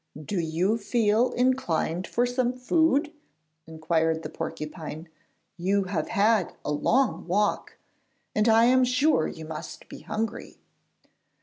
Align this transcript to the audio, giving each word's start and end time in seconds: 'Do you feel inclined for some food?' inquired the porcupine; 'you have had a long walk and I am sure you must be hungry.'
'Do 0.19 0.39
you 0.39 0.79
feel 0.79 1.31
inclined 1.33 2.07
for 2.07 2.25
some 2.25 2.53
food?' 2.53 3.13
inquired 3.67 4.23
the 4.23 4.29
porcupine; 4.31 5.07
'you 5.57 5.83
have 5.83 6.07
had 6.09 6.55
a 6.65 6.71
long 6.71 7.27
walk 7.27 7.77
and 8.33 8.49
I 8.49 8.65
am 8.65 8.83
sure 8.83 9.27
you 9.27 9.45
must 9.45 9.87
be 9.87 9.99
hungry.' 9.99 10.57